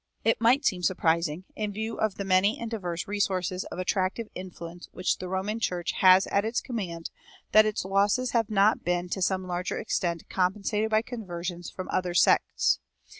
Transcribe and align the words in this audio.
It 0.23 0.41
might 0.41 0.65
seem 0.65 0.81
surprising, 0.81 1.43
in 1.55 1.71
view 1.73 1.99
of 1.99 2.15
the 2.15 2.23
many 2.25 2.57
and 2.57 2.71
diverse 2.71 3.07
resources 3.07 3.65
of 3.65 3.77
attractive 3.77 4.29
influence 4.33 4.87
which 4.93 5.19
the 5.19 5.29
Roman 5.29 5.59
Church 5.59 5.91
has 5.97 6.25
at 6.31 6.43
its 6.43 6.59
command, 6.59 7.11
that 7.51 7.67
its 7.67 7.85
losses 7.85 8.31
have 8.31 8.49
not 8.49 8.83
been 8.83 9.09
to 9.09 9.21
some 9.21 9.45
larger 9.45 9.77
extent 9.77 10.27
compensated 10.27 10.89
by 10.89 11.03
conversions 11.03 11.69
from 11.69 11.87
other 11.91 12.15
sects. 12.15 12.79